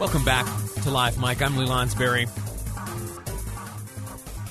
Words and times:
Welcome 0.00 0.24
back 0.24 0.46
to 0.82 0.90
Live 0.90 1.20
Mic. 1.20 1.42
I'm 1.42 1.58
Lee 1.58 1.66
Lonsberry. 1.66 2.26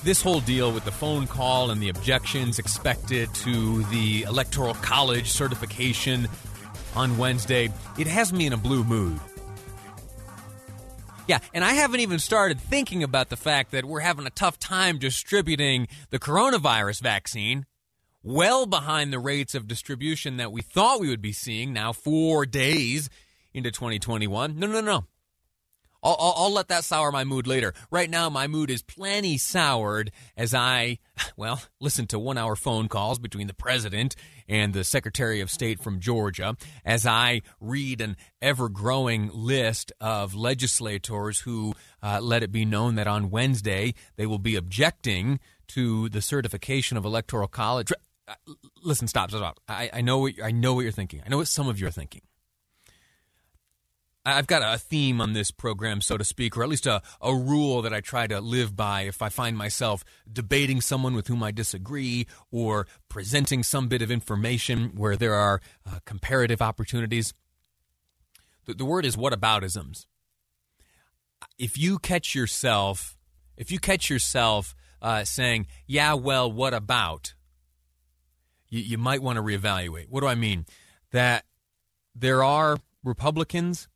This 0.03 0.21
whole 0.21 0.41
deal 0.41 0.71
with 0.71 0.85
the 0.85 0.91
phone 0.91 1.25
call 1.25 1.71
and 1.71 1.81
the 1.81 1.89
objections 1.89 2.59
expected 2.59 3.33
to 3.33 3.81
the 3.85 4.25
Electoral 4.27 4.75
College 4.75 5.31
certification 5.31 6.27
on 6.95 7.17
Wednesday, 7.17 7.69
it 7.97 8.05
has 8.05 8.31
me 8.31 8.45
in 8.45 8.53
a 8.53 8.57
blue 8.57 8.83
mood. 8.83 9.19
Yeah, 11.27 11.39
and 11.51 11.65
I 11.65 11.73
haven't 11.73 12.01
even 12.01 12.19
started 12.19 12.61
thinking 12.61 13.01
about 13.01 13.29
the 13.29 13.35
fact 13.35 13.71
that 13.71 13.85
we're 13.85 14.01
having 14.01 14.27
a 14.27 14.31
tough 14.31 14.59
time 14.59 14.99
distributing 14.99 15.87
the 16.11 16.19
coronavirus 16.19 17.01
vaccine 17.01 17.65
well 18.21 18.67
behind 18.67 19.11
the 19.11 19.17
rates 19.17 19.55
of 19.55 19.67
distribution 19.67 20.37
that 20.37 20.51
we 20.51 20.61
thought 20.61 20.99
we 20.99 21.09
would 21.09 21.23
be 21.23 21.33
seeing 21.33 21.73
now 21.73 21.91
4 21.91 22.45
days 22.45 23.09
into 23.51 23.71
2021. 23.71 24.59
No, 24.59 24.67
no, 24.67 24.81
no. 24.81 25.05
I'll, 26.01 26.15
I'll, 26.19 26.33
I'll, 26.37 26.53
let 26.53 26.69
that 26.69 26.83
sour 26.83 27.11
my 27.11 27.23
mood 27.23 27.47
later. 27.47 27.73
Right 27.91 28.09
now, 28.09 28.29
my 28.29 28.47
mood 28.47 28.69
is 28.69 28.81
plenty 28.81 29.37
soured 29.37 30.11
as 30.37 30.53
I, 30.53 30.99
well, 31.37 31.61
listen 31.79 32.07
to 32.07 32.19
one 32.19 32.37
hour 32.37 32.55
phone 32.55 32.87
calls 32.87 33.19
between 33.19 33.47
the 33.47 33.53
president 33.53 34.15
and 34.47 34.73
the 34.73 34.83
Secretary 34.83 35.41
of 35.41 35.51
State 35.51 35.81
from 35.81 35.99
Georgia, 35.99 36.55
as 36.85 37.05
I 37.05 37.41
read 37.59 38.01
an 38.01 38.17
ever 38.41 38.69
growing 38.69 39.29
list 39.33 39.91
of 39.99 40.33
legislators 40.35 41.41
who 41.41 41.75
uh, 42.01 42.19
let 42.21 42.43
it 42.43 42.51
be 42.51 42.65
known 42.65 42.95
that 42.95 43.07
on 43.07 43.29
Wednesday 43.29 43.93
they 44.15 44.25
will 44.25 44.39
be 44.39 44.55
objecting 44.55 45.39
to 45.67 46.09
the 46.09 46.21
certification 46.21 46.97
of 46.97 47.05
Electoral 47.05 47.47
College. 47.47 47.91
Uh, 48.27 48.33
listen, 48.83 49.07
stop, 49.07 49.31
stop. 49.31 49.59
I, 49.67 49.89
I 49.93 50.01
know 50.01 50.19
what 50.19 50.33
I 50.43 50.51
know 50.51 50.73
what 50.73 50.81
you're 50.81 50.91
thinking. 50.91 51.21
I 51.25 51.29
know 51.29 51.37
what 51.37 51.47
some 51.47 51.67
of 51.67 51.79
you 51.79 51.87
are 51.87 51.91
thinking. 51.91 52.21
I've 54.33 54.47
got 54.47 54.61
a 54.61 54.77
theme 54.77 55.21
on 55.21 55.33
this 55.33 55.51
program, 55.51 56.01
so 56.01 56.17
to 56.17 56.23
speak, 56.23 56.57
or 56.57 56.63
at 56.63 56.69
least 56.69 56.85
a, 56.85 57.01
a 57.21 57.33
rule 57.33 57.81
that 57.81 57.93
I 57.93 58.01
try 58.01 58.27
to 58.27 58.39
live 58.39 58.75
by 58.75 59.01
if 59.01 59.21
I 59.21 59.29
find 59.29 59.57
myself 59.57 60.03
debating 60.31 60.81
someone 60.81 61.15
with 61.15 61.27
whom 61.27 61.43
I 61.43 61.51
disagree 61.51 62.27
or 62.51 62.87
presenting 63.07 63.63
some 63.63 63.87
bit 63.87 64.01
of 64.01 64.11
information 64.11 64.91
where 64.95 65.15
there 65.15 65.35
are 65.35 65.61
uh, 65.85 65.99
comparative 66.05 66.61
opportunities. 66.61 67.33
The, 68.65 68.73
the 68.73 68.85
word 68.85 69.05
is 69.05 69.15
whataboutisms. 69.15 70.05
If 71.57 71.77
you 71.77 71.99
catch 71.99 72.35
yourself, 72.35 73.17
if 73.57 73.71
you 73.71 73.79
catch 73.79 74.09
yourself 74.09 74.75
uh, 75.01 75.23
saying, 75.23 75.67
yeah, 75.87 76.13
well, 76.13 76.51
what 76.51 76.73
about? 76.73 77.33
You, 78.69 78.79
you 78.81 78.97
might 78.97 79.21
want 79.21 79.37
to 79.37 79.43
reevaluate. 79.43 80.07
What 80.09 80.21
do 80.21 80.27
I 80.27 80.35
mean? 80.35 80.65
That 81.11 81.45
there 82.15 82.43
are 82.43 82.77
Republicans 83.03 83.87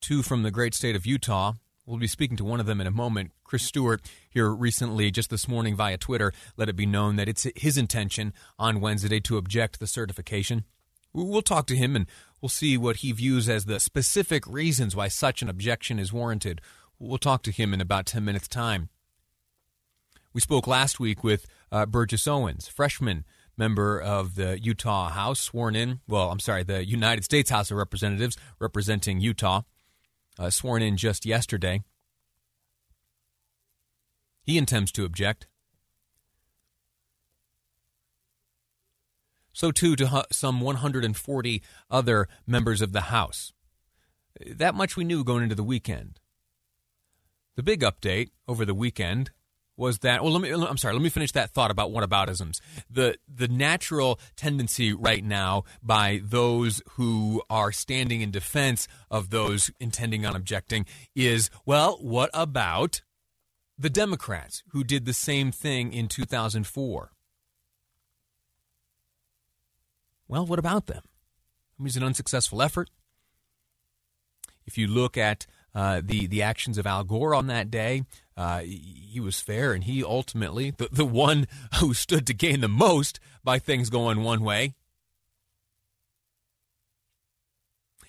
two 0.00 0.22
from 0.22 0.42
the 0.42 0.50
great 0.50 0.74
state 0.74 0.96
of 0.96 1.06
Utah. 1.06 1.54
We'll 1.86 1.98
be 1.98 2.06
speaking 2.06 2.36
to 2.36 2.44
one 2.44 2.60
of 2.60 2.66
them 2.66 2.80
in 2.80 2.86
a 2.86 2.90
moment. 2.90 3.32
Chris 3.44 3.62
Stewart 3.62 4.02
here 4.28 4.50
recently, 4.50 5.10
just 5.10 5.30
this 5.30 5.48
morning 5.48 5.74
via 5.74 5.96
Twitter, 5.96 6.32
let 6.56 6.68
it 6.68 6.76
be 6.76 6.84
known 6.84 7.16
that 7.16 7.28
it's 7.28 7.46
his 7.56 7.78
intention 7.78 8.34
on 8.58 8.80
Wednesday 8.80 9.20
to 9.20 9.38
object 9.38 9.80
the 9.80 9.86
certification. 9.86 10.64
We'll 11.14 11.40
talk 11.40 11.66
to 11.68 11.76
him 11.76 11.96
and 11.96 12.06
we'll 12.42 12.50
see 12.50 12.76
what 12.76 12.96
he 12.96 13.12
views 13.12 13.48
as 13.48 13.64
the 13.64 13.80
specific 13.80 14.46
reasons 14.46 14.94
why 14.94 15.08
such 15.08 15.40
an 15.40 15.48
objection 15.48 15.98
is 15.98 16.12
warranted. 16.12 16.60
We'll 16.98 17.16
talk 17.16 17.42
to 17.44 17.50
him 17.50 17.72
in 17.72 17.80
about 17.80 18.06
10 18.06 18.24
minutes' 18.24 18.48
time. 18.48 18.90
We 20.34 20.42
spoke 20.42 20.66
last 20.66 21.00
week 21.00 21.24
with 21.24 21.46
uh, 21.72 21.86
Burgess 21.86 22.28
Owens, 22.28 22.68
freshman 22.68 23.24
member 23.56 23.98
of 23.98 24.34
the 24.34 24.60
Utah 24.60 25.08
House, 25.08 25.40
sworn 25.40 25.74
in. 25.74 26.00
Well, 26.06 26.30
I'm 26.30 26.38
sorry, 26.38 26.64
the 26.64 26.84
United 26.84 27.24
States 27.24 27.50
House 27.50 27.70
of 27.70 27.78
Representatives 27.78 28.36
representing 28.60 29.20
Utah 29.20 29.62
uh, 30.38 30.50
sworn 30.50 30.82
in 30.82 30.96
just 30.96 31.26
yesterday. 31.26 31.82
He 34.42 34.56
intends 34.56 34.92
to 34.92 35.04
object. 35.04 35.46
So, 39.52 39.72
too, 39.72 39.96
to 39.96 40.24
some 40.30 40.60
140 40.60 41.62
other 41.90 42.28
members 42.46 42.80
of 42.80 42.92
the 42.92 43.02
House. 43.02 43.52
That 44.46 44.74
much 44.74 44.96
we 44.96 45.04
knew 45.04 45.24
going 45.24 45.42
into 45.42 45.56
the 45.56 45.64
weekend. 45.64 46.20
The 47.56 47.64
big 47.64 47.80
update 47.80 48.30
over 48.46 48.64
the 48.64 48.74
weekend 48.74 49.32
was 49.78 50.00
that 50.00 50.22
well 50.22 50.32
let 50.32 50.42
me 50.42 50.52
I'm 50.52 50.76
sorry 50.76 50.92
let 50.92 51.02
me 51.02 51.08
finish 51.08 51.32
that 51.32 51.50
thought 51.50 51.70
about 51.70 51.90
whataboutisms. 51.90 52.60
The 52.90 53.16
the 53.32 53.48
natural 53.48 54.20
tendency 54.36 54.92
right 54.92 55.24
now 55.24 55.62
by 55.82 56.20
those 56.22 56.82
who 56.92 57.42
are 57.48 57.72
standing 57.72 58.20
in 58.20 58.30
defense 58.30 58.88
of 59.10 59.30
those 59.30 59.70
intending 59.80 60.26
on 60.26 60.36
objecting 60.36 60.84
is 61.14 61.48
well 61.64 61.96
what 62.02 62.28
about 62.34 63.00
the 63.78 63.88
Democrats 63.88 64.64
who 64.72 64.82
did 64.82 65.06
the 65.06 65.14
same 65.14 65.52
thing 65.52 65.92
in 65.92 66.08
2004 66.08 67.12
well 70.26 70.44
what 70.44 70.58
about 70.58 70.86
them? 70.86 71.02
I 71.04 71.82
it 71.82 71.84
was 71.84 71.96
an 71.96 72.02
unsuccessful 72.02 72.60
effort. 72.60 72.90
If 74.66 74.76
you 74.76 74.88
look 74.88 75.16
at 75.16 75.46
uh, 75.74 76.00
the 76.04 76.26
the 76.26 76.42
actions 76.42 76.78
of 76.78 76.86
Al 76.86 77.04
Gore 77.04 77.34
on 77.34 77.46
that 77.48 77.70
day. 77.70 78.04
Uh, 78.36 78.60
he 78.60 79.20
was 79.20 79.40
fair, 79.40 79.72
and 79.72 79.84
he 79.84 80.02
ultimately 80.02 80.70
the 80.70 80.88
the 80.90 81.04
one 81.04 81.46
who 81.80 81.94
stood 81.94 82.26
to 82.26 82.34
gain 82.34 82.60
the 82.60 82.68
most 82.68 83.20
by 83.44 83.58
things 83.58 83.90
going 83.90 84.22
one 84.22 84.42
way. 84.42 84.74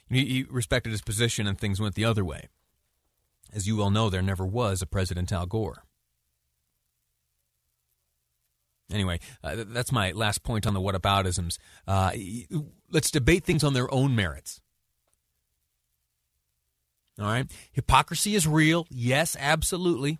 He, 0.10 0.26
he 0.26 0.46
respected 0.50 0.92
his 0.92 1.02
position, 1.02 1.46
and 1.48 1.58
things 1.58 1.80
went 1.80 1.96
the 1.96 2.06
other 2.06 2.26
way. 2.26 2.48
As 3.54 3.68
you 3.68 3.78
well 3.78 3.92
know, 3.92 4.10
there 4.10 4.22
never 4.22 4.46
was 4.46 4.82
a 4.82 4.88
President 4.88 5.32
Al 5.32 5.46
Gore. 5.46 5.84
Anyway, 8.92 9.20
uh, 9.44 9.66
that's 9.68 9.92
my 9.92 10.12
last 10.12 10.42
point 10.42 10.66
on 10.66 10.74
the 10.74 10.82
whataboutisms. 10.82 11.58
Uh, 11.88 12.12
let's 12.92 13.12
debate 13.12 13.44
things 13.44 13.64
on 13.64 13.74
their 13.74 13.92
own 13.94 14.16
merits. 14.16 14.62
All 17.20 17.26
right. 17.26 17.52
Hypocrisy 17.72 18.36
is 18.36 18.48
real. 18.48 18.88
Yes, 18.90 19.36
absolutely. 19.40 20.20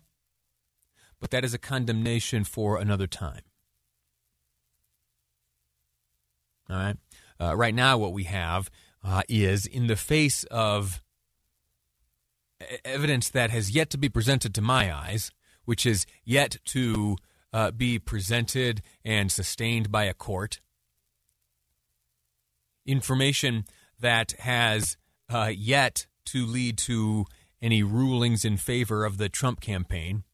But 1.18 1.30
that 1.30 1.44
is 1.44 1.54
a 1.54 1.58
condemnation 1.58 2.44
for 2.44 2.78
another 2.78 3.06
time. 3.06 3.42
All 6.68 6.76
right. 6.76 6.96
Uh, 7.40 7.56
right 7.56 7.74
now, 7.74 7.96
what 7.96 8.12
we 8.12 8.24
have 8.24 8.70
uh, 9.02 9.22
is 9.28 9.64
in 9.64 9.86
the 9.86 9.96
face 9.96 10.44
of 10.44 11.02
evidence 12.84 13.30
that 13.30 13.50
has 13.50 13.70
yet 13.70 13.88
to 13.90 13.98
be 13.98 14.08
presented 14.08 14.54
to 14.54 14.60
my 14.60 14.94
eyes, 14.94 15.30
which 15.64 15.86
is 15.86 16.04
yet 16.24 16.58
to 16.66 17.16
uh, 17.52 17.70
be 17.70 17.98
presented 17.98 18.82
and 19.04 19.32
sustained 19.32 19.90
by 19.90 20.04
a 20.04 20.14
court, 20.14 20.60
information 22.86 23.64
that 23.98 24.32
has 24.40 24.96
uh, 25.28 25.50
yet 25.54 26.06
to 26.32 26.46
lead 26.46 26.78
to 26.78 27.26
any 27.62 27.82
rulings 27.82 28.44
in 28.44 28.56
favor 28.56 29.04
of 29.04 29.18
the 29.18 29.28
Trump 29.28 29.60
campaign. 29.60 30.24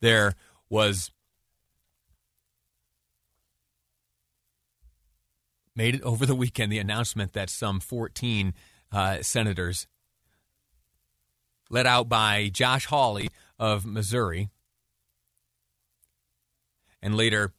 There 0.00 0.34
was 0.68 1.10
made 5.76 5.94
it 5.94 6.02
over 6.02 6.24
the 6.24 6.34
weekend 6.34 6.72
the 6.72 6.78
announcement 6.78 7.34
that 7.34 7.50
some 7.50 7.78
14 7.78 8.54
uh, 8.90 9.22
senators, 9.22 9.86
led 11.68 11.86
out 11.86 12.08
by 12.08 12.48
Josh 12.52 12.86
Hawley 12.86 13.28
of 13.58 13.84
Missouri, 13.84 14.48
and 17.02 17.14
later 17.14 17.52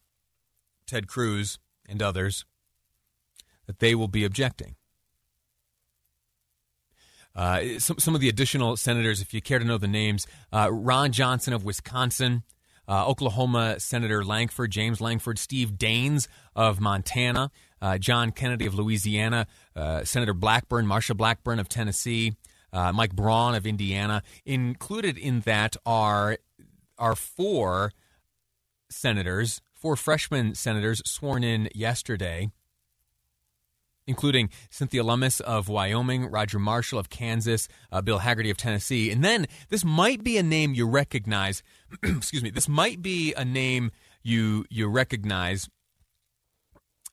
Ted 0.88 1.08
Cruz 1.08 1.60
and 1.88 2.02
others, 2.02 2.44
that 3.68 3.80
they 3.80 3.94
will 3.94 4.08
be 4.08 4.24
objecting. 4.24 4.76
Uh, 7.36 7.78
some, 7.78 8.00
some 8.00 8.16
of 8.16 8.22
the 8.22 8.30
additional 8.30 8.76
senators, 8.76 9.22
if 9.22 9.32
you 9.32 9.42
care 9.42 9.60
to 9.60 9.66
know 9.66 9.78
the 9.78 9.88
names, 9.88 10.26
uh, 10.52 10.70
Ron 10.72 11.12
Johnson 11.12 11.54
of 11.54 11.64
Wisconsin, 11.64 12.42
uh, 12.88 13.06
Oklahoma 13.06 13.80
Senator 13.80 14.24
Lankford, 14.24 14.72
James 14.72 15.00
Lankford, 15.00 15.38
Steve 15.38 15.74
Daines 15.74 16.28
of 16.56 16.80
Montana, 16.80 17.52
uh, 17.80 18.00
John 18.00 18.32
Kennedy 18.32 18.66
of 18.66 18.74
Louisiana, 18.74 19.46
uh, 19.76 20.04
Senator 20.04 20.34
Blackburn, 20.34 20.88
Marsha 20.88 21.16
Blackburn 21.16 21.60
of 21.60 21.70
Tennessee, 21.70 22.34
uh, 22.74 22.92
Mike 22.92 23.16
Braun 23.16 23.54
of 23.54 23.68
Indiana. 23.68 24.24
Included 24.46 25.18
in 25.18 25.42
that 25.42 25.76
are 25.86 26.38
are 26.98 27.16
four 27.16 27.94
senators, 28.90 29.62
four 29.74 29.96
freshman 29.96 30.56
senators 30.56 31.04
sworn 31.06 31.44
in 31.44 31.70
yesterday 31.76 32.50
including 34.08 34.50
Cynthia 34.70 35.04
Lummis 35.04 35.40
of 35.42 35.68
Wyoming, 35.68 36.26
Roger 36.26 36.58
Marshall 36.58 36.98
of 36.98 37.10
Kansas, 37.10 37.68
uh, 37.92 38.02
Bill 38.02 38.20
Hagerty 38.20 38.50
of 38.50 38.58
Tennessee. 38.58 39.12
And 39.12 39.24
then 39.24 39.46
this 39.70 39.86
might 39.86 40.24
be 40.24 40.38
a 40.38 40.44
name 40.44 40.74
you 40.74 40.88
recognize. 40.88 41.62
excuse 42.04 42.42
me. 42.42 42.50
This 42.50 42.70
might 42.70 43.02
be 43.02 43.34
a 43.34 43.46
name 43.46 43.92
you 44.24 44.66
you 44.70 44.88
recognize 44.88 45.70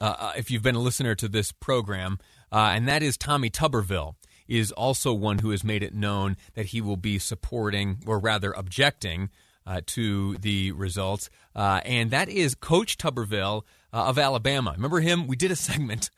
uh, 0.00 0.14
uh, 0.18 0.32
if 0.36 0.50
you've 0.50 0.62
been 0.62 0.74
a 0.74 0.80
listener 0.80 1.14
to 1.14 1.28
this 1.28 1.52
program, 1.52 2.18
uh, 2.50 2.72
and 2.74 2.88
that 2.88 3.02
is 3.02 3.16
Tommy 3.16 3.50
Tuberville. 3.50 4.14
Is 4.46 4.72
also 4.72 5.14
one 5.14 5.38
who 5.38 5.50
has 5.50 5.64
made 5.64 5.82
it 5.82 5.94
known 5.94 6.36
that 6.52 6.66
he 6.66 6.82
will 6.82 6.98
be 6.98 7.18
supporting, 7.18 8.02
or 8.06 8.18
rather 8.18 8.52
objecting, 8.52 9.30
uh, 9.66 9.80
to 9.86 10.36
the 10.36 10.72
results. 10.72 11.30
Uh, 11.56 11.80
and 11.86 12.10
that 12.10 12.28
is 12.28 12.54
Coach 12.54 12.98
Tuberville 12.98 13.62
uh, 13.92 14.04
of 14.04 14.18
Alabama. 14.18 14.72
Remember 14.72 15.00
him? 15.00 15.26
We 15.26 15.36
did 15.36 15.50
a 15.50 15.56
segment 15.70 16.10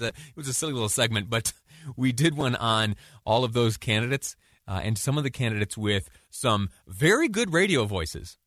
a, 0.00 0.08
it 0.08 0.36
was 0.36 0.48
a 0.48 0.54
silly 0.54 0.72
little 0.72 0.88
segment, 0.88 1.30
but 1.30 1.52
we 1.96 2.12
did 2.12 2.36
one 2.36 2.56
on 2.56 2.96
all 3.24 3.44
of 3.44 3.52
those 3.52 3.76
candidates 3.76 4.36
uh, 4.66 4.80
and 4.82 4.96
some 4.96 5.18
of 5.18 5.24
the 5.24 5.30
candidates 5.30 5.76
with 5.76 6.08
some 6.30 6.70
very 6.86 7.28
good 7.28 7.52
radio 7.52 7.84
voices. 7.84 8.38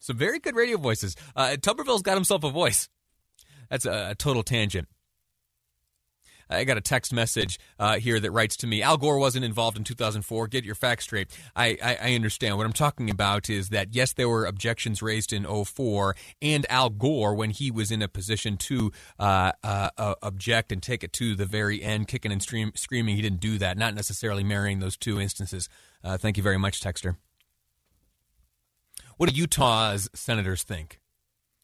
Some 0.00 0.16
very 0.16 0.38
good 0.38 0.56
radio 0.56 0.78
voices. 0.78 1.14
Uh, 1.36 1.56
Tuberville's 1.60 2.02
got 2.02 2.14
himself 2.14 2.42
a 2.44 2.50
voice. 2.50 2.88
That's 3.70 3.86
a, 3.86 4.10
a 4.10 4.14
total 4.14 4.42
tangent. 4.42 4.88
I 6.52 6.64
got 6.64 6.76
a 6.76 6.80
text 6.80 7.12
message 7.12 7.58
uh, 7.78 7.98
here 7.98 8.20
that 8.20 8.30
writes 8.30 8.56
to 8.58 8.66
me 8.66 8.82
Al 8.82 8.96
Gore 8.96 9.18
wasn't 9.18 9.44
involved 9.44 9.76
in 9.76 9.84
2004. 9.84 10.48
Get 10.48 10.64
your 10.64 10.74
facts 10.74 11.04
straight. 11.04 11.28
I, 11.56 11.78
I, 11.82 11.98
I, 12.02 12.14
understand. 12.14 12.56
What 12.56 12.66
I'm 12.66 12.72
talking 12.72 13.10
about 13.10 13.50
is 13.50 13.70
that, 13.70 13.94
yes, 13.94 14.12
there 14.12 14.28
were 14.28 14.44
objections 14.44 15.02
raised 15.02 15.32
in 15.32 15.44
04, 15.44 16.14
and 16.40 16.66
Al 16.70 16.90
Gore, 16.90 17.34
when 17.34 17.50
he 17.50 17.70
was 17.70 17.90
in 17.90 18.02
a 18.02 18.08
position 18.08 18.56
to 18.58 18.92
uh, 19.18 19.52
uh, 19.62 19.90
uh, 19.96 20.14
object 20.22 20.72
and 20.72 20.82
take 20.82 21.02
it 21.02 21.12
to 21.14 21.34
the 21.34 21.46
very 21.46 21.82
end, 21.82 22.08
kicking 22.08 22.32
and 22.32 22.42
stream, 22.42 22.72
screaming, 22.74 23.16
he 23.16 23.22
didn't 23.22 23.40
do 23.40 23.58
that. 23.58 23.76
Not 23.76 23.94
necessarily 23.94 24.44
marrying 24.44 24.80
those 24.80 24.96
two 24.96 25.20
instances. 25.20 25.68
Uh, 26.04 26.16
thank 26.16 26.36
you 26.36 26.42
very 26.42 26.58
much, 26.58 26.80
Texter. 26.80 27.16
What 29.16 29.30
do 29.30 29.36
Utah's 29.36 30.08
senators 30.14 30.62
think? 30.62 31.00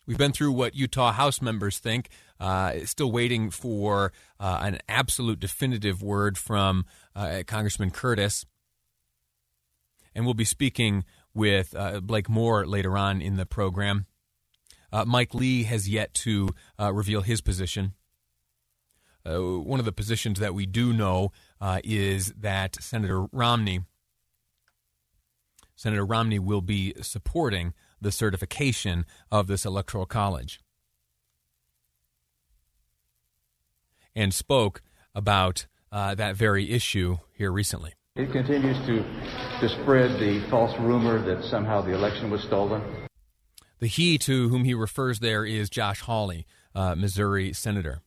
We've 0.08 0.16
been 0.16 0.32
through 0.32 0.52
what 0.52 0.74
Utah 0.74 1.12
House 1.12 1.42
members 1.42 1.78
think. 1.78 2.08
Uh, 2.40 2.84
still 2.84 3.10
waiting 3.10 3.50
for 3.50 4.12
uh, 4.38 4.60
an 4.62 4.78
absolute 4.88 5.40
definitive 5.40 6.02
word 6.02 6.38
from 6.38 6.84
uh, 7.16 7.42
Congressman 7.46 7.90
Curtis. 7.90 8.46
And 10.14 10.24
we'll 10.24 10.34
be 10.34 10.44
speaking 10.44 11.04
with 11.34 11.74
uh, 11.76 12.00
Blake 12.00 12.28
Moore 12.28 12.66
later 12.66 12.96
on 12.96 13.20
in 13.20 13.36
the 13.36 13.46
program. 13.46 14.06
Uh, 14.92 15.04
Mike 15.04 15.34
Lee 15.34 15.64
has 15.64 15.88
yet 15.88 16.14
to 16.14 16.50
uh, 16.78 16.92
reveal 16.92 17.22
his 17.22 17.40
position. 17.40 17.94
one 19.24 19.78
of 19.78 19.84
the 19.84 19.92
positions 19.92 20.38
that 20.38 20.54
we 20.54 20.64
do 20.64 20.92
know 20.92 21.32
is 21.84 22.32
that 22.38 22.80
Senator 22.80 23.26
Romney, 23.32 23.80
Senator 25.76 26.06
Romney 26.06 26.38
will 26.38 26.62
be 26.62 26.94
supporting 27.02 27.74
the 28.00 28.12
certification 28.12 29.04
of 29.30 29.46
this 29.48 29.66
electoral 29.66 30.06
college. 30.06 30.60
And 34.18 34.34
spoke 34.34 34.82
about 35.14 35.68
uh, 35.92 36.16
that 36.16 36.34
very 36.34 36.72
issue 36.72 37.18
here 37.34 37.52
recently. 37.52 37.92
It 38.16 38.32
continues 38.32 38.76
to, 38.84 38.96
to 39.60 39.68
spread 39.80 40.18
the 40.18 40.44
false 40.50 40.76
rumor 40.80 41.22
that 41.22 41.44
somehow 41.44 41.82
the 41.82 41.94
election 41.94 42.28
was 42.28 42.42
stolen. 42.42 42.82
The 43.78 43.86
he 43.86 44.18
to 44.18 44.48
whom 44.48 44.64
he 44.64 44.74
refers 44.74 45.20
there 45.20 45.44
is 45.44 45.70
Josh 45.70 46.00
Hawley, 46.00 46.46
uh, 46.74 46.96
Missouri 46.96 47.52
senator. 47.52 48.02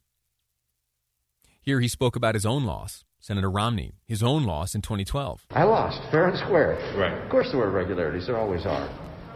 Here 1.61 1.79
he 1.79 1.87
spoke 1.87 2.17
about 2.17 2.35
his 2.35 2.45
own 2.45 2.65
loss, 2.65 3.05
Senator 3.21 3.49
Romney, 3.49 3.93
his 4.05 4.21
own 4.21 4.43
loss 4.43 4.75
in 4.75 4.81
2012. 4.81 5.45
I 5.51 5.63
lost, 5.63 6.01
fair 6.11 6.27
and 6.27 6.37
square. 6.37 6.73
Right. 6.97 7.23
Of 7.23 7.29
course 7.29 7.47
there 7.51 7.59
were 7.61 7.69
irregularities, 7.69 8.27
there 8.27 8.37
always 8.37 8.65
are. 8.65 8.89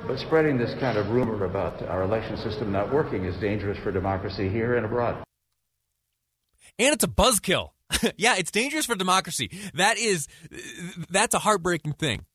But 0.05 0.19
spreading 0.19 0.57
this 0.57 0.77
kind 0.81 0.97
of 0.97 1.07
rumor 1.07 1.45
about 1.45 1.81
our 1.83 2.03
election 2.03 2.35
system 2.35 2.73
not 2.73 2.93
working 2.93 3.23
is 3.23 3.39
dangerous 3.39 3.77
for 3.81 3.93
democracy 3.93 4.49
here 4.49 4.75
and 4.75 4.85
abroad. 4.85 5.24
And 6.77 6.93
it's 6.93 7.03
a 7.03 7.07
buzzkill. 7.07 7.69
yeah, 8.17 8.35
it's 8.37 8.51
dangerous 8.51 8.85
for 8.85 8.95
democracy. 8.95 9.49
That 9.73 9.97
is, 9.97 10.27
that's 11.09 11.33
a 11.33 11.39
heartbreaking 11.39 11.93
thing. 11.93 12.25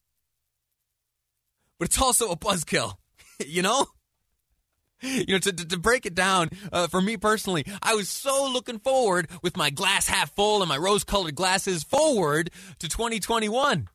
But 1.79 1.89
it's 1.89 2.01
also 2.01 2.31
a 2.31 2.37
buzzkill. 2.37 2.95
you 3.47 3.63
know? 3.63 3.87
You 5.03 5.27
know, 5.29 5.39
to, 5.39 5.53
to, 5.53 5.67
to 5.67 5.79
break 5.79 6.05
it 6.05 6.15
down, 6.15 6.51
uh, 6.73 6.87
for 6.87 7.01
me 7.01 7.17
personally, 7.17 7.65
I 7.83 7.95
was 7.95 8.11
so 8.11 8.51
looking 8.53 8.79
forward 8.79 9.29
with 9.43 9.57
my 9.57 9.71
glass 9.71 10.07
half 10.07 10.35
full 10.37 10.61
and 10.61 10.69
my 10.69 10.77
rose 10.77 11.05
colored 11.05 11.35
glasses 11.35 11.83
forward 11.83 12.51
to 12.81 12.89
2021. 12.89 13.89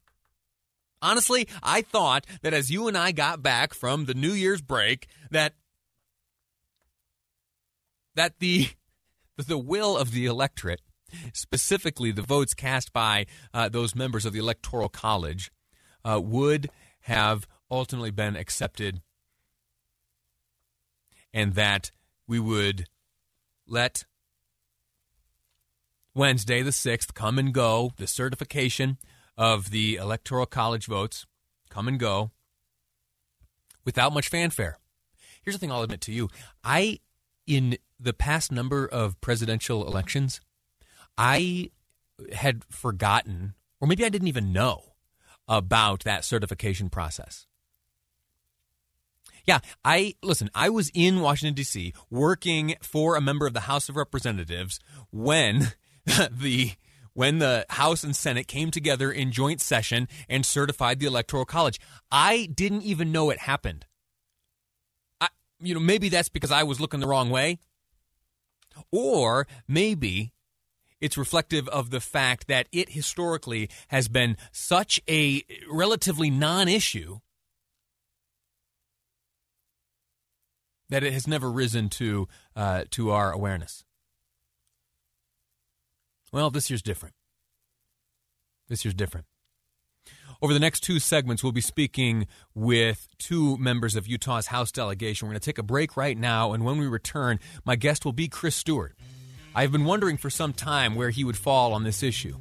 Honestly, 1.03 1.47
I 1.61 1.83
thought 1.83 2.25
that 2.41 2.55
as 2.55 2.71
you 2.71 2.87
and 2.87 2.97
I 2.97 3.11
got 3.11 3.43
back 3.43 3.75
from 3.75 4.05
the 4.05 4.15
New 4.15 4.31
Year's 4.31 4.63
break, 4.63 5.07
that 5.29 5.53
that 8.15 8.39
the 8.39 8.69
the 9.37 9.57
will 9.57 9.97
of 9.97 10.11
the 10.11 10.25
electorate, 10.25 10.81
specifically 11.33 12.11
the 12.11 12.21
votes 12.21 12.53
cast 12.53 12.93
by 12.93 13.25
uh, 13.53 13.69
those 13.69 13.95
members 13.95 14.25
of 14.25 14.33
the 14.33 14.39
electoral 14.39 14.89
college, 14.89 15.51
uh, 16.03 16.19
would 16.23 16.69
have 17.01 17.47
ultimately 17.69 18.11
been 18.11 18.35
accepted, 18.35 19.01
and 21.33 21.53
that 21.55 21.91
we 22.27 22.39
would 22.39 22.85
let 23.67 24.05
Wednesday 26.13 26.61
the 26.61 26.71
sixth 26.71 27.13
come 27.13 27.37
and 27.37 27.53
go, 27.53 27.91
the 27.97 28.07
certification 28.07 28.97
of 29.37 29.69
the 29.69 29.95
Electoral 29.95 30.45
College 30.45 30.85
votes 30.85 31.25
come 31.69 31.87
and 31.87 31.99
go 31.99 32.31
without 33.83 34.13
much 34.13 34.29
fanfare. 34.29 34.77
Here's 35.43 35.55
the 35.55 35.59
thing 35.59 35.71
I'll 35.71 35.83
admit 35.83 36.01
to 36.01 36.11
you. 36.11 36.29
I, 36.63 36.99
in 37.45 37.77
the 37.99 38.13
past 38.13 38.51
number 38.51 38.85
of 38.85 39.19
presidential 39.21 39.87
elections, 39.87 40.41
I 41.17 41.71
had 42.33 42.63
forgotten, 42.69 43.53
or 43.79 43.87
maybe 43.87 44.05
I 44.05 44.09
didn't 44.09 44.27
even 44.27 44.53
know 44.53 44.93
about 45.47 46.03
that 46.03 46.25
certification 46.25 46.89
process. 46.89 47.47
Yeah, 49.45 49.59
I 49.83 50.15
listen, 50.23 50.49
I 50.55 50.69
was 50.69 50.91
in 50.93 51.21
Washington 51.21 51.53
D.C. 51.53 51.93
working 52.09 52.75
for 52.81 53.15
a 53.15 53.21
member 53.21 53.45
of 53.45 53.53
the 53.53 53.61
House 53.61 53.89
of 53.89 53.95
Representatives 53.95 54.79
when 55.11 55.73
the 56.05 56.71
when 57.13 57.39
the 57.39 57.65
House 57.69 58.03
and 58.03 58.15
Senate 58.15 58.47
came 58.47 58.71
together 58.71 59.11
in 59.11 59.31
joint 59.31 59.61
session 59.61 60.07
and 60.27 60.45
certified 60.45 60.99
the 60.99 61.05
Electoral 61.05 61.45
College. 61.45 61.79
I 62.11 62.49
didn't 62.53 62.81
even 62.83 63.11
know 63.11 63.29
it 63.29 63.39
happened. 63.39 63.85
I, 65.21 65.29
you 65.59 65.75
know, 65.75 65.79
maybe 65.79 66.09
that's 66.09 66.29
because 66.29 66.51
I 66.51 66.63
was 66.63 66.81
looking 66.81 66.99
the 66.99 67.07
wrong 67.07 67.29
way. 67.29 67.59
Or 68.91 69.47
maybe 69.67 70.33
it's 71.01 71.17
reflective 71.17 71.67
of 71.69 71.89
the 71.89 71.99
fact 71.99 72.47
that 72.47 72.67
it 72.71 72.89
historically 72.89 73.69
has 73.89 74.07
been 74.07 74.37
such 74.51 75.01
a 75.09 75.43
relatively 75.69 76.29
non 76.29 76.67
issue 76.67 77.19
that 80.89 81.03
it 81.03 81.13
has 81.13 81.27
never 81.27 81.51
risen 81.51 81.89
to, 81.89 82.27
uh, 82.55 82.83
to 82.91 83.11
our 83.11 83.31
awareness. 83.31 83.83
Well, 86.31 86.49
this 86.49 86.69
year's 86.69 86.81
different. 86.81 87.15
This 88.67 88.83
year's 88.83 88.93
different. 88.93 89.25
Over 90.45 90.53
the 90.53 90.59
next 90.59 90.81
two 90.81 90.99
segments, 90.99 91.41
we'll 91.41 91.53
be 91.53 91.59
speaking 91.59 92.27
with 92.53 93.07
two 93.17 93.57
members 93.57 93.95
of 93.95 94.05
Utah's 94.05 94.45
House 94.45 94.71
delegation. 94.71 95.27
We're 95.27 95.31
going 95.31 95.39
to 95.39 95.45
take 95.47 95.57
a 95.57 95.63
break 95.63 95.97
right 95.97 96.15
now, 96.15 96.53
and 96.53 96.63
when 96.63 96.77
we 96.77 96.85
return, 96.85 97.39
my 97.65 97.75
guest 97.75 98.05
will 98.05 98.13
be 98.13 98.27
Chris 98.27 98.55
Stewart. 98.55 98.93
I've 99.55 99.71
been 99.71 99.85
wondering 99.85 100.17
for 100.17 100.29
some 100.29 100.53
time 100.53 100.93
where 100.93 101.09
he 101.09 101.23
would 101.23 101.35
fall 101.35 101.73
on 101.73 101.83
this 101.83 102.03
issue. 102.03 102.37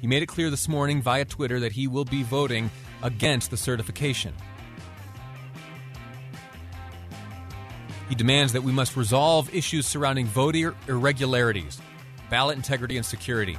He 0.00 0.08
made 0.08 0.24
it 0.24 0.26
clear 0.26 0.50
this 0.50 0.66
morning 0.66 1.02
via 1.02 1.24
Twitter 1.24 1.60
that 1.60 1.70
he 1.70 1.86
will 1.86 2.04
be 2.04 2.24
voting 2.24 2.68
against 3.00 3.52
the 3.52 3.56
certification. 3.56 4.34
He 8.08 8.16
demands 8.16 8.54
that 8.54 8.64
we 8.64 8.72
must 8.72 8.96
resolve 8.96 9.54
issues 9.54 9.86
surrounding 9.86 10.26
voter 10.26 10.74
irregularities 10.88 11.80
ballot 12.28 12.56
integrity 12.56 12.96
and 12.96 13.04
security. 13.04 13.58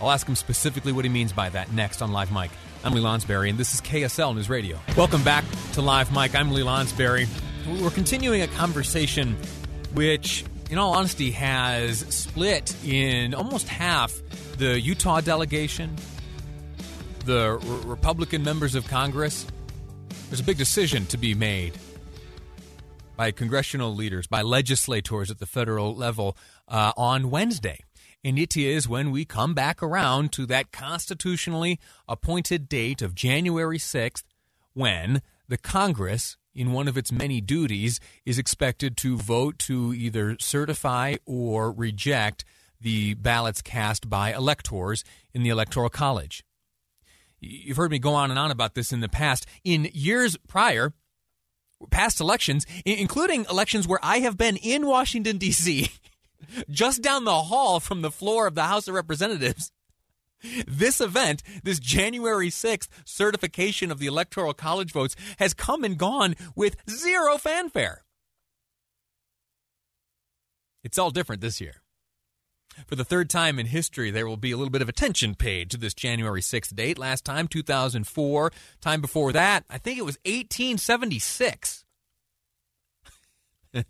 I'll 0.00 0.10
ask 0.10 0.26
him 0.26 0.34
specifically 0.34 0.92
what 0.92 1.04
he 1.04 1.10
means 1.10 1.32
by 1.32 1.50
that 1.50 1.72
next 1.72 2.00
on 2.00 2.10
Live 2.10 2.32
Mic. 2.32 2.50
I'm 2.82 2.94
Lee 2.94 3.02
Lonsberry, 3.02 3.50
and 3.50 3.58
this 3.58 3.74
is 3.74 3.82
KSL 3.82 4.34
News 4.34 4.48
Radio. 4.48 4.78
Welcome 4.96 5.22
back 5.22 5.44
to 5.74 5.82
Live 5.82 6.10
Mic. 6.10 6.34
I'm 6.34 6.52
Lee 6.52 6.62
Lonsberry. 6.62 7.28
We're 7.82 7.90
continuing 7.90 8.40
a 8.40 8.48
conversation 8.48 9.36
which, 9.92 10.42
in 10.70 10.78
all 10.78 10.94
honesty, 10.94 11.32
has 11.32 11.98
split 12.08 12.74
in 12.82 13.34
almost 13.34 13.68
half 13.68 14.14
the 14.56 14.80
Utah 14.80 15.20
delegation, 15.20 15.94
the 17.26 17.58
Republican 17.84 18.42
members 18.42 18.74
of 18.74 18.88
Congress. 18.88 19.46
There's 20.30 20.40
a 20.40 20.44
big 20.44 20.56
decision 20.56 21.04
to 21.06 21.18
be 21.18 21.34
made 21.34 21.76
by 23.16 23.32
congressional 23.32 23.94
leaders, 23.94 24.26
by 24.26 24.40
legislators 24.40 25.30
at 25.30 25.40
the 25.40 25.46
federal 25.46 25.94
level 25.94 26.38
uh, 26.68 26.92
on 26.96 27.28
Wednesday. 27.28 27.84
And 28.22 28.38
it 28.38 28.56
is 28.56 28.88
when 28.88 29.10
we 29.10 29.24
come 29.24 29.54
back 29.54 29.82
around 29.82 30.32
to 30.32 30.46
that 30.46 30.72
constitutionally 30.72 31.78
appointed 32.06 32.68
date 32.68 33.00
of 33.00 33.14
January 33.14 33.78
6th 33.78 34.24
when 34.74 35.22
the 35.48 35.56
Congress, 35.56 36.36
in 36.54 36.72
one 36.72 36.86
of 36.86 36.98
its 36.98 37.10
many 37.10 37.40
duties, 37.40 37.98
is 38.26 38.38
expected 38.38 38.96
to 38.98 39.16
vote 39.16 39.58
to 39.60 39.94
either 39.94 40.36
certify 40.38 41.16
or 41.24 41.72
reject 41.72 42.44
the 42.80 43.14
ballots 43.14 43.62
cast 43.62 44.08
by 44.08 44.32
electors 44.32 45.04
in 45.32 45.42
the 45.42 45.50
Electoral 45.50 45.90
College. 45.90 46.44
You've 47.40 47.76
heard 47.76 47.90
me 47.90 47.98
go 47.98 48.12
on 48.14 48.30
and 48.30 48.38
on 48.38 48.50
about 48.50 48.74
this 48.74 48.92
in 48.92 49.00
the 49.00 49.08
past. 49.08 49.46
In 49.64 49.88
years 49.92 50.36
prior, 50.46 50.92
past 51.90 52.20
elections, 52.20 52.66
including 52.84 53.46
elections 53.50 53.88
where 53.88 54.00
I 54.02 54.18
have 54.18 54.36
been 54.36 54.56
in 54.56 54.86
Washington, 54.86 55.38
D.C., 55.38 55.90
just 56.68 57.02
down 57.02 57.24
the 57.24 57.42
hall 57.42 57.80
from 57.80 58.02
the 58.02 58.10
floor 58.10 58.46
of 58.46 58.54
the 58.54 58.64
House 58.64 58.88
of 58.88 58.94
Representatives, 58.94 59.72
this 60.66 61.00
event, 61.00 61.42
this 61.62 61.78
January 61.78 62.48
6th 62.48 62.88
certification 63.04 63.90
of 63.90 63.98
the 63.98 64.06
Electoral 64.06 64.54
College 64.54 64.92
votes, 64.92 65.16
has 65.38 65.54
come 65.54 65.84
and 65.84 65.98
gone 65.98 66.34
with 66.54 66.76
zero 66.88 67.38
fanfare. 67.38 68.04
It's 70.82 70.98
all 70.98 71.10
different 71.10 71.42
this 71.42 71.60
year. 71.60 71.82
For 72.86 72.96
the 72.96 73.04
third 73.04 73.28
time 73.28 73.58
in 73.58 73.66
history, 73.66 74.10
there 74.10 74.26
will 74.26 74.36
be 74.36 74.52
a 74.52 74.56
little 74.56 74.70
bit 74.70 74.80
of 74.82 74.88
attention 74.88 75.34
paid 75.34 75.70
to 75.70 75.76
this 75.76 75.92
January 75.92 76.40
6th 76.40 76.74
date. 76.74 76.98
Last 76.98 77.24
time, 77.24 77.48
2004. 77.48 78.52
Time 78.80 79.00
before 79.00 79.32
that, 79.32 79.64
I 79.68 79.78
think 79.78 79.98
it 79.98 80.04
was 80.04 80.18
1876. 80.24 81.84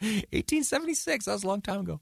1876, 0.00 1.24
that 1.24 1.32
was 1.32 1.44
a 1.44 1.46
long 1.46 1.60
time 1.60 1.80
ago. 1.80 2.00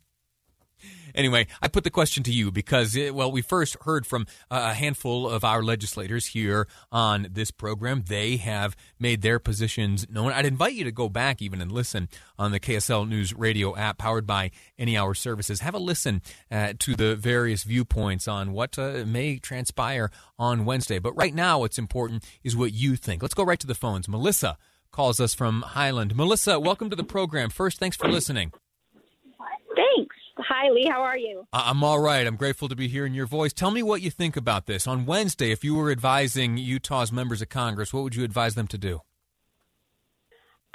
Anyway, 1.15 1.47
I 1.61 1.69
put 1.69 1.85
the 1.85 1.91
question 1.91 2.23
to 2.25 2.33
you 2.33 2.51
because, 2.51 2.97
it, 2.97 3.15
well, 3.15 3.31
we 3.31 3.43
first 3.43 3.77
heard 3.83 4.07
from 4.07 4.27
a 4.51 4.73
handful 4.75 5.29
of 5.29 5.45
our 5.45 5.63
legislators 5.63 6.27
here 6.27 6.67
on 6.91 7.29
this 7.31 7.51
program. 7.51 8.05
They 8.07 8.37
have 8.37 8.77
made 8.99 9.23
their 9.23 9.39
positions 9.39 10.09
known. 10.09 10.33
I'd 10.33 10.47
invite 10.47 10.73
you 10.73 10.85
to 10.85 10.93
go 10.93 11.09
back 11.09 11.43
even 11.43 11.61
and 11.61 11.71
listen 11.71 12.09
on 12.39 12.53
the 12.53 12.61
KSL 12.61 13.09
News 13.09 13.35
Radio 13.35 13.77
app 13.77 13.99
powered 13.99 14.27
by 14.27 14.51
Any 14.79 14.97
Hour 14.97 15.15
Services. 15.15 15.61
Have 15.61 15.75
a 15.75 15.79
listen 15.79 16.23
uh, 16.51 16.73
to 16.79 16.97
the 16.97 17.15
various 17.15 17.65
viewpoints 17.65 18.27
on 18.27 18.53
what 18.53 18.79
uh, 18.79 19.05
may 19.07 19.39
transpire 19.39 20.11
on 20.39 20.65
Wednesday. 20.65 20.99
But 20.99 21.15
right 21.15 21.35
now, 21.35 21.61
what's 21.61 21.79
important 21.79 22.25
is 22.43 22.57
what 22.57 22.73
you 22.73 22.97
think. 22.97 23.23
Let's 23.23 23.35
go 23.35 23.45
right 23.45 23.61
to 23.61 23.67
the 23.67 23.75
phones. 23.75 24.09
Melissa 24.09 24.57
calls 24.93 25.21
us 25.21 25.35
from 25.35 25.63
Highland. 25.63 26.15
Melissa, 26.15 26.61
welcome 26.61 26.91
to 26.91 26.97
the 26.97 27.05
program. 27.05 27.51
First, 27.51 27.79
thanks 27.79 27.97
for 27.97 28.09
listening. 28.09 28.53
Thanks. 29.75 30.17
Hi, 30.39 30.71
Lee. 30.71 30.87
How 30.87 31.03
are 31.03 31.17
you? 31.17 31.47
I'm 31.53 31.83
all 31.83 31.99
right. 31.99 32.27
I'm 32.27 32.37
grateful 32.37 32.69
to 32.69 32.77
be 32.77 32.89
hearing 32.89 33.15
your 33.15 33.27
voice. 33.27 33.53
Tell 33.53 33.71
me 33.71 33.83
what 33.83 34.03
you 34.03 34.11
think 34.11 34.37
about 34.37 34.67
this. 34.67 34.87
On 34.87 35.07
Wednesday, 35.07 35.51
if 35.51 35.65
you 35.65 35.75
were 35.75 35.91
advising 35.91 36.59
Utah's 36.59 37.11
members 37.11 37.43
of 37.43 37.49
Congress, 37.49 37.93
what 37.93 38.03
would 38.03 38.15
you 38.15 38.25
advise 38.25 38.55
them 38.55 38.67
to 38.69 38.79
do? 38.79 39.01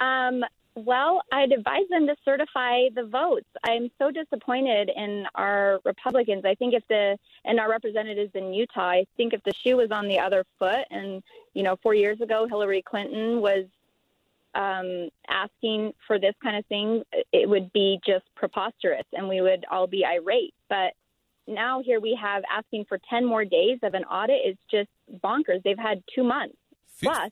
Um, 0.00 0.44
well, 0.74 1.22
I'd 1.32 1.50
advise 1.50 1.88
them 1.90 2.06
to 2.06 2.14
certify 2.24 2.88
the 2.94 3.04
votes. 3.04 3.48
I'm 3.64 3.90
so 3.98 4.10
disappointed 4.10 4.90
in 4.94 5.24
our 5.34 5.80
Republicans. 5.84 6.44
I 6.44 6.54
think 6.54 6.74
if 6.74 6.84
the 6.88 7.18
and 7.44 7.58
our 7.58 7.68
representatives 7.68 8.30
in 8.34 8.52
Utah, 8.54 8.90
I 8.90 9.06
think 9.16 9.32
if 9.32 9.42
the 9.42 9.52
shoe 9.54 9.76
was 9.76 9.90
on 9.90 10.06
the 10.06 10.20
other 10.20 10.44
foot, 10.58 10.84
and 10.90 11.22
you 11.54 11.64
know, 11.64 11.76
four 11.82 11.94
years 11.94 12.20
ago 12.20 12.46
Hillary 12.48 12.82
Clinton 12.82 13.40
was 13.40 13.64
um, 14.58 15.08
asking 15.28 15.92
for 16.06 16.18
this 16.18 16.34
kind 16.42 16.56
of 16.56 16.66
thing, 16.66 17.02
it 17.32 17.48
would 17.48 17.72
be 17.72 18.00
just 18.04 18.24
preposterous 18.34 19.04
and 19.12 19.28
we 19.28 19.40
would 19.40 19.64
all 19.70 19.86
be 19.86 20.04
irate. 20.04 20.52
But 20.68 20.94
now 21.46 21.80
here 21.80 22.00
we 22.00 22.18
have 22.20 22.42
asking 22.50 22.86
for 22.88 22.98
10 23.08 23.24
more 23.24 23.44
days 23.44 23.78
of 23.84 23.94
an 23.94 24.04
audit 24.04 24.40
is 24.44 24.56
just 24.68 24.90
bonkers. 25.22 25.62
They've 25.62 25.78
had 25.78 26.02
two 26.12 26.24
months 26.24 26.56
plus 27.00 27.30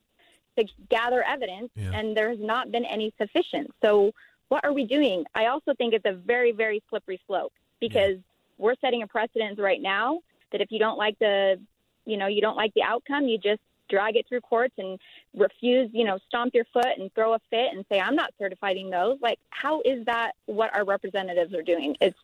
to 0.56 0.64
gather 0.88 1.22
evidence, 1.22 1.70
yeah. 1.74 1.90
and 1.92 2.16
there 2.16 2.30
has 2.30 2.38
not 2.40 2.70
been 2.70 2.84
any 2.84 3.12
sufficient. 3.20 3.70
So, 3.84 4.12
what 4.48 4.64
are 4.64 4.72
we 4.72 4.86
doing? 4.86 5.24
I 5.34 5.46
also 5.46 5.74
think 5.76 5.92
it's 5.92 6.06
a 6.06 6.14
very, 6.14 6.52
very 6.52 6.80
slippery 6.88 7.20
slope 7.26 7.52
because 7.80 8.12
yeah. 8.12 8.56
we're 8.56 8.76
setting 8.80 9.02
a 9.02 9.06
precedent 9.06 9.58
right 9.58 9.82
now 9.82 10.20
that 10.52 10.60
if 10.60 10.70
you 10.70 10.78
don't 10.78 10.96
like 10.96 11.18
the, 11.18 11.60
you 12.06 12.16
know, 12.16 12.28
you 12.28 12.40
don't 12.40 12.56
like 12.56 12.72
the 12.74 12.84
outcome, 12.84 13.26
you 13.26 13.38
just 13.38 13.60
drag 13.88 14.16
it 14.16 14.26
through 14.28 14.40
courts 14.40 14.74
and 14.78 14.98
refuse, 15.34 15.90
you 15.92 16.04
know, 16.04 16.18
stomp 16.26 16.54
your 16.54 16.64
foot 16.72 16.98
and 16.98 17.12
throw 17.14 17.34
a 17.34 17.38
fit 17.50 17.68
and 17.72 17.84
say, 17.88 18.00
I'm 18.00 18.16
not 18.16 18.32
certifying 18.38 18.90
those. 18.90 19.18
Like, 19.20 19.38
how 19.50 19.80
is 19.82 20.04
that 20.06 20.32
what 20.46 20.74
our 20.74 20.84
representatives 20.84 21.54
are 21.54 21.62
doing? 21.62 21.96
It's 22.00 22.18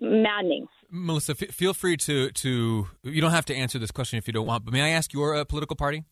maddening. 0.00 0.66
Melissa, 0.90 1.34
f- 1.40 1.50
feel 1.50 1.74
free 1.74 1.96
to, 1.98 2.30
to, 2.30 2.88
you 3.02 3.20
don't 3.20 3.30
have 3.30 3.46
to 3.46 3.54
answer 3.54 3.78
this 3.78 3.90
question 3.90 4.18
if 4.18 4.26
you 4.26 4.32
don't 4.32 4.46
want, 4.46 4.64
but 4.64 4.72
may 4.72 4.82
I 4.82 4.88
ask 4.88 5.12
your 5.12 5.36
uh, 5.36 5.44
political 5.44 5.76
party? 5.76 6.04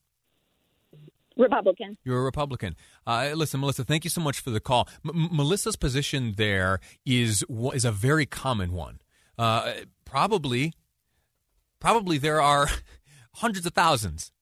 Republican. 1.37 1.97
You're 2.05 2.19
a 2.19 2.23
Republican. 2.23 2.77
Uh, 3.07 3.31
listen, 3.35 3.61
Melissa, 3.61 3.85
thank 3.85 4.05
you 4.05 4.11
so 4.11 4.21
much 4.21 4.41
for 4.41 4.51
the 4.51 4.61
call. 4.61 4.89
M- 5.07 5.29
Melissa's 5.33 5.77
position 5.77 6.35
there 6.37 6.81
is 7.07 7.45
is 7.73 7.85
a 7.85 7.93
very 7.93 8.27
common 8.27 8.73
one. 8.73 8.99
Uh, 9.39 9.73
probably, 10.05 10.73
probably 11.79 12.19
there 12.19 12.43
are 12.43 12.69
hundreds 13.35 13.67
of 13.67 13.73
thousands 13.73 14.33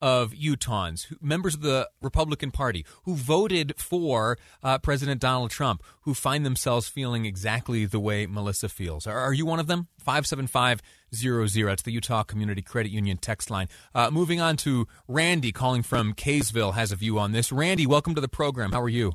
of 0.00 0.32
Utahns, 0.32 1.06
members 1.20 1.54
of 1.54 1.62
the 1.62 1.88
Republican 2.00 2.50
Party, 2.50 2.84
who 3.04 3.14
voted 3.14 3.74
for 3.76 4.38
uh, 4.62 4.78
President 4.78 5.20
Donald 5.20 5.50
Trump, 5.50 5.82
who 6.02 6.14
find 6.14 6.44
themselves 6.44 6.88
feeling 6.88 7.24
exactly 7.24 7.84
the 7.84 8.00
way 8.00 8.26
Melissa 8.26 8.68
feels. 8.68 9.06
Are, 9.06 9.18
are 9.18 9.32
you 9.32 9.46
one 9.46 9.60
of 9.60 9.66
them? 9.66 9.88
57500. 9.98 11.72
It's 11.72 11.82
the 11.82 11.92
Utah 11.92 12.22
Community 12.22 12.62
Credit 12.62 12.90
Union 12.90 13.16
text 13.16 13.50
line. 13.50 13.68
Uh, 13.94 14.10
moving 14.10 14.40
on 14.40 14.56
to 14.58 14.86
Randy 15.06 15.52
calling 15.52 15.82
from 15.82 16.14
Kaysville 16.14 16.74
has 16.74 16.92
a 16.92 16.96
view 16.96 17.18
on 17.18 17.32
this. 17.32 17.50
Randy, 17.52 17.86
welcome 17.86 18.14
to 18.14 18.20
the 18.20 18.28
program. 18.28 18.72
How 18.72 18.82
are 18.82 18.88
you? 18.88 19.14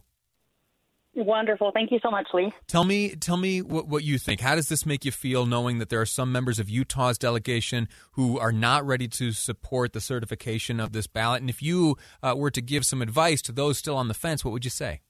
Wonderful. 1.15 1.71
Thank 1.71 1.91
you 1.91 1.99
so 2.01 2.09
much, 2.09 2.27
Lee. 2.33 2.51
Tell 2.67 2.83
me, 2.83 3.15
tell 3.15 3.37
me 3.37 3.61
what, 3.61 3.87
what 3.87 4.03
you 4.03 4.17
think. 4.17 4.41
How 4.41 4.55
does 4.55 4.67
this 4.67 4.83
make 4.83 5.05
you 5.05 5.11
feel 5.11 5.45
knowing 5.45 5.77
that 5.77 5.89
there 5.89 6.01
are 6.01 6.07
some 6.07 6.31
members 6.31 6.57
of 6.57 6.71
Utah's 6.71 7.19
delegation 7.19 7.87
who 8.13 8.39
are 8.39 8.51
not 8.51 8.85
ready 8.85 9.07
to 9.09 9.31
support 9.31 9.93
the 9.93 10.01
certification 10.01 10.79
of 10.79 10.91
this 10.91 11.05
ballot? 11.05 11.41
And 11.41 11.51
if 11.51 11.61
you 11.61 11.97
uh, 12.23 12.33
were 12.35 12.49
to 12.49 12.61
give 12.61 12.83
some 12.83 13.01
advice 13.01 13.43
to 13.43 13.51
those 13.51 13.77
still 13.77 13.95
on 13.95 14.07
the 14.07 14.15
fence, 14.15 14.43
what 14.43 14.51
would 14.53 14.65
you 14.65 14.71
say? 14.71 15.01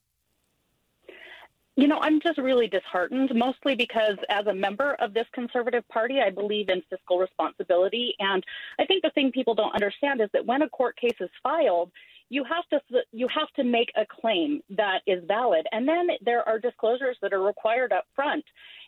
You 1.76 1.88
know, 1.88 1.98
I'm 2.00 2.20
just 2.20 2.38
really 2.38 2.68
disheartened, 2.68 3.34
mostly 3.34 3.74
because 3.74 4.16
as 4.28 4.46
a 4.46 4.54
member 4.54 4.94
of 5.00 5.12
this 5.12 5.26
conservative 5.32 5.88
party, 5.88 6.20
I 6.20 6.30
believe 6.30 6.68
in 6.68 6.82
fiscal 6.88 7.18
responsibility. 7.18 8.14
And 8.20 8.44
I 8.78 8.84
think 8.84 9.02
the 9.02 9.10
thing 9.10 9.32
people 9.32 9.54
don't 9.54 9.74
understand 9.74 10.20
is 10.20 10.28
that 10.34 10.46
when 10.46 10.62
a 10.62 10.68
court 10.68 10.96
case 10.96 11.16
is 11.18 11.30
filed, 11.42 11.90
you 12.30 12.44
have 12.44 12.64
to 12.70 13.02
you 13.12 13.28
have 13.28 13.48
to 13.56 13.64
make 13.64 13.92
a 13.96 14.06
claim 14.06 14.60
that 14.70 15.02
is 15.06 15.22
valid. 15.26 15.66
And 15.72 15.86
then 15.86 16.08
there 16.22 16.46
are 16.48 16.58
disclosures 16.58 17.16
that 17.22 17.32
are 17.32 17.42
required 17.42 17.92
up 17.92 18.04
front. 18.14 18.44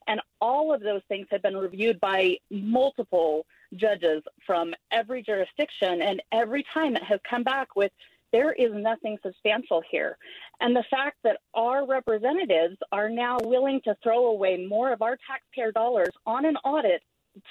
And 0.08 0.20
all 0.40 0.72
of 0.72 0.80
those 0.80 1.02
things 1.08 1.26
have 1.30 1.42
been 1.42 1.56
reviewed 1.56 2.00
by 2.00 2.36
multiple 2.50 3.44
judges 3.74 4.22
from 4.46 4.74
every 4.90 5.22
jurisdiction. 5.22 6.00
And 6.00 6.22
every 6.32 6.64
time 6.72 6.96
it 6.96 7.02
has 7.02 7.20
come 7.28 7.42
back 7.42 7.74
with 7.76 7.92
there 8.32 8.52
is 8.52 8.70
nothing 8.72 9.18
substantial 9.22 9.82
here. 9.90 10.18
And 10.60 10.74
the 10.74 10.84
fact 10.90 11.16
that 11.24 11.38
our 11.54 11.86
representatives 11.86 12.76
are 12.92 13.08
now 13.08 13.38
willing 13.42 13.80
to 13.84 13.96
throw 14.02 14.26
away 14.26 14.66
more 14.66 14.92
of 14.92 15.02
our 15.02 15.16
taxpayer 15.26 15.72
dollars 15.72 16.10
on 16.26 16.44
an 16.44 16.56
audit 16.64 17.02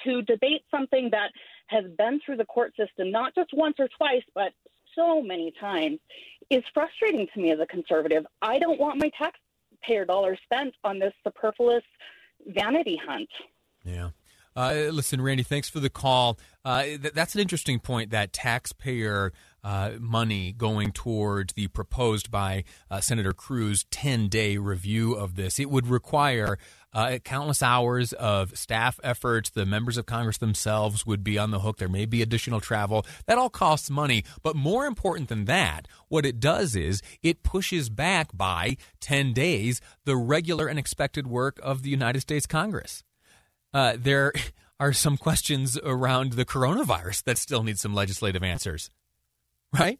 to 0.04 0.22
debate 0.22 0.62
something 0.70 1.10
that 1.10 1.30
has 1.68 1.84
been 1.96 2.20
through 2.24 2.36
the 2.36 2.44
court 2.44 2.74
system, 2.76 3.10
not 3.10 3.34
just 3.34 3.50
once 3.52 3.76
or 3.78 3.88
twice, 3.96 4.22
but 4.34 4.52
so 4.96 5.22
many 5.22 5.52
times 5.60 6.00
is 6.50 6.64
frustrating 6.74 7.28
to 7.34 7.40
me 7.40 7.52
as 7.52 7.60
a 7.60 7.66
conservative. 7.66 8.26
I 8.42 8.58
don't 8.58 8.80
want 8.80 8.98
my 8.98 9.10
taxpayer 9.16 10.04
dollars 10.04 10.38
spent 10.44 10.74
on 10.82 10.98
this 10.98 11.12
superfluous 11.24 11.84
vanity 12.46 13.00
hunt. 13.06 13.28
Yeah. 13.84 14.10
Uh, 14.56 14.88
listen, 14.90 15.20
Randy, 15.20 15.42
thanks 15.42 15.68
for 15.68 15.80
the 15.80 15.90
call. 15.90 16.38
Uh, 16.64 16.82
th- 16.82 17.12
that's 17.12 17.34
an 17.34 17.42
interesting 17.42 17.78
point. 17.78 18.10
That 18.10 18.32
taxpayer 18.32 19.32
uh, 19.62 19.92
money 20.00 20.52
going 20.52 20.92
towards 20.92 21.52
the 21.52 21.68
proposed 21.68 22.30
by 22.30 22.64
uh, 22.90 23.00
Senator 23.00 23.34
Cruz 23.34 23.84
10 23.90 24.28
day 24.28 24.56
review 24.56 25.12
of 25.12 25.34
this. 25.34 25.58
It 25.60 25.70
would 25.70 25.86
require 25.86 26.56
uh, 26.96 27.18
countless 27.18 27.62
hours 27.62 28.12
of 28.14 28.56
staff 28.56 28.98
efforts. 29.04 29.50
The 29.50 29.66
members 29.66 29.96
of 29.96 30.06
Congress 30.06 30.38
themselves 30.38 31.06
would 31.06 31.22
be 31.22 31.38
on 31.38 31.50
the 31.50 31.60
hook. 31.60 31.76
There 31.76 31.88
may 31.88 32.06
be 32.06 32.22
additional 32.22 32.60
travel. 32.60 33.06
That 33.26 33.38
all 33.38 33.50
costs 33.50 33.90
money. 33.90 34.24
But 34.42 34.56
more 34.56 34.86
important 34.86 35.28
than 35.28 35.44
that, 35.44 35.86
what 36.08 36.26
it 36.26 36.40
does 36.40 36.74
is 36.74 37.02
it 37.22 37.42
pushes 37.42 37.90
back 37.90 38.28
by 38.34 38.78
10 39.00 39.32
days 39.32 39.80
the 40.04 40.16
regular 40.16 40.66
and 40.66 40.78
expected 40.78 41.26
work 41.26 41.60
of 41.62 41.82
the 41.82 41.90
United 41.90 42.20
States 42.20 42.46
Congress. 42.46 43.04
Uh, 43.74 43.96
there 43.98 44.32
are 44.80 44.92
some 44.92 45.16
questions 45.16 45.78
around 45.84 46.32
the 46.32 46.44
coronavirus 46.44 47.24
that 47.24 47.38
still 47.38 47.62
need 47.62 47.78
some 47.78 47.94
legislative 47.94 48.42
answers 48.42 48.90
right? 49.78 49.98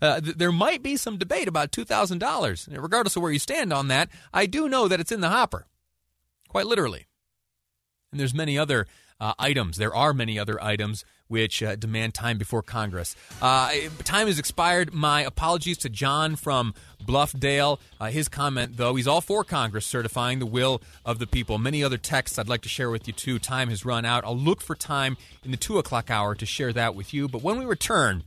Uh, 0.00 0.20
th- 0.20 0.36
there 0.36 0.52
might 0.52 0.82
be 0.82 0.96
some 0.96 1.18
debate 1.18 1.48
about 1.48 1.72
$2,000. 1.72 2.82
Regardless 2.82 3.16
of 3.16 3.22
where 3.22 3.32
you 3.32 3.38
stand 3.38 3.72
on 3.72 3.88
that, 3.88 4.08
I 4.32 4.46
do 4.46 4.68
know 4.68 4.88
that 4.88 5.00
it's 5.00 5.12
in 5.12 5.20
the 5.20 5.28
hopper, 5.28 5.66
quite 6.48 6.66
literally. 6.66 7.06
And 8.12 8.20
there's 8.20 8.34
many 8.34 8.58
other 8.58 8.86
uh, 9.20 9.34
items. 9.38 9.76
There 9.76 9.94
are 9.94 10.12
many 10.12 10.38
other 10.38 10.62
items 10.62 11.04
which 11.28 11.62
uh, 11.62 11.74
demand 11.76 12.14
time 12.14 12.38
before 12.38 12.62
Congress. 12.62 13.16
Uh, 13.42 13.72
time 14.04 14.26
has 14.28 14.38
expired. 14.38 14.92
My 14.94 15.22
apologies 15.22 15.78
to 15.78 15.88
John 15.88 16.36
from 16.36 16.74
Bluffdale. 17.04 17.80
Uh, 18.00 18.06
his 18.06 18.28
comment, 18.28 18.76
though, 18.76 18.94
he's 18.94 19.08
all 19.08 19.20
for 19.20 19.42
Congress 19.42 19.86
certifying 19.86 20.38
the 20.38 20.46
will 20.46 20.80
of 21.04 21.18
the 21.18 21.26
people. 21.26 21.58
Many 21.58 21.82
other 21.82 21.98
texts 21.98 22.38
I'd 22.38 22.48
like 22.48 22.62
to 22.62 22.68
share 22.68 22.90
with 22.90 23.06
you, 23.06 23.12
too. 23.12 23.38
Time 23.38 23.70
has 23.70 23.84
run 23.84 24.04
out. 24.04 24.24
I'll 24.24 24.38
look 24.38 24.60
for 24.60 24.76
time 24.76 25.16
in 25.44 25.50
the 25.50 25.56
2 25.56 25.78
o'clock 25.78 26.10
hour 26.10 26.34
to 26.34 26.46
share 26.46 26.72
that 26.72 26.94
with 26.94 27.12
you. 27.12 27.26
But 27.28 27.42
when 27.42 27.58
we 27.58 27.64
return, 27.64 28.22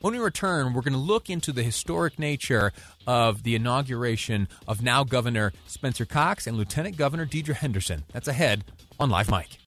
when 0.00 0.14
we 0.14 0.18
return, 0.18 0.72
we're 0.72 0.82
going 0.82 0.94
to 0.94 0.98
look 0.98 1.28
into 1.28 1.52
the 1.52 1.62
historic 1.62 2.18
nature 2.18 2.72
of 3.06 3.42
the 3.42 3.54
inauguration 3.54 4.48
of 4.66 4.82
now 4.82 5.04
Governor 5.04 5.52
Spencer 5.66 6.06
Cox 6.06 6.46
and 6.46 6.56
Lieutenant 6.56 6.96
Governor 6.96 7.26
Deidre 7.26 7.54
Henderson. 7.54 8.04
That's 8.12 8.28
ahead 8.28 8.64
on 8.98 9.10
Live 9.10 9.30
Mic. 9.30 9.58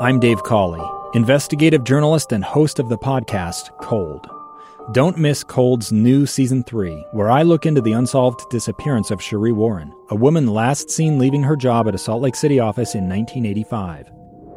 I'm 0.00 0.20
Dave 0.20 0.42
Cawley, 0.42 0.84
investigative 1.14 1.84
journalist 1.84 2.32
and 2.32 2.44
host 2.44 2.78
of 2.78 2.88
the 2.88 2.98
podcast 2.98 3.76
Cold. 3.82 4.26
Don't 4.92 5.18
miss 5.18 5.44
Cold's 5.44 5.92
new 5.92 6.24
season 6.24 6.64
three, 6.64 7.04
where 7.12 7.28
I 7.28 7.42
look 7.42 7.66
into 7.66 7.82
the 7.82 7.92
unsolved 7.92 8.48
disappearance 8.48 9.10
of 9.10 9.20
Sheree 9.20 9.52
Warren, 9.52 9.92
a 10.08 10.16
woman 10.16 10.46
last 10.46 10.88
seen 10.88 11.18
leaving 11.18 11.42
her 11.42 11.56
job 11.56 11.88
at 11.88 11.94
a 11.94 11.98
Salt 11.98 12.22
Lake 12.22 12.36
City 12.36 12.58
office 12.58 12.94
in 12.94 13.06
1985. 13.06 14.17